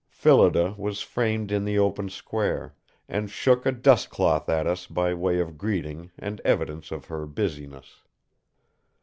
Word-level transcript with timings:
Phillida 0.09 0.73
was 0.79 1.03
framed 1.03 1.51
in 1.51 1.63
the 1.63 1.77
open 1.77 2.09
square, 2.09 2.73
and 3.07 3.29
shook 3.29 3.67
a 3.67 3.71
dustcloth 3.71 4.49
at 4.49 4.65
us 4.65 4.87
by 4.87 5.13
way 5.13 5.39
of 5.39 5.59
greeting 5.59 6.09
and 6.17 6.41
evidence 6.43 6.89
of 6.89 7.05
her 7.05 7.27
busyness. 7.27 8.01